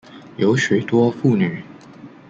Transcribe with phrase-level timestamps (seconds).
[0.37, 1.63] 有许多妇女